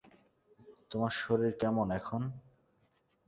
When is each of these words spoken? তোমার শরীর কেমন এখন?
তোমার 0.91 1.13
শরীর 1.21 1.51
কেমন 1.61 1.87
এখন? 1.91 2.21